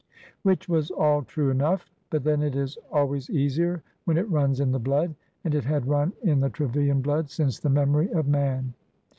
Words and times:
Which 0.41 0.65
v/as 0.65 0.89
all 0.89 1.21
true 1.21 1.51
enough; 1.51 1.91
but 2.09 2.23
then 2.23 2.41
it 2.41 2.55
is 2.55 2.75
always 2.91 3.29
easier 3.29 3.83
when 4.05 4.17
it 4.17 4.27
runs 4.31 4.59
in 4.59 4.71
the 4.71 4.79
blood,— 4.79 5.13
and 5.43 5.53
it 5.53 5.65
had 5.65 5.85
run 5.87 6.11
in 6.23 6.39
the 6.39 6.49
Trevilian 6.49 7.03
blood 7.03 7.29
since 7.29 7.59
the 7.59 7.69
memory 7.69 8.09
of 8.11 8.27
man. 8.27 8.73